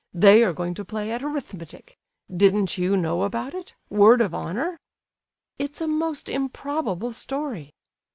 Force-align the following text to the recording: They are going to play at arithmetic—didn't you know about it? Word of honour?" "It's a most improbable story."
They 0.15 0.41
are 0.43 0.51
going 0.51 0.73
to 0.73 0.83
play 0.83 1.11
at 1.11 1.21
arithmetic—didn't 1.21 2.75
you 2.75 2.97
know 2.97 3.21
about 3.21 3.53
it? 3.53 3.75
Word 3.91 4.19
of 4.19 4.33
honour?" 4.33 4.79
"It's 5.59 5.79
a 5.79 5.85
most 5.87 6.27
improbable 6.27 7.13
story." 7.13 7.75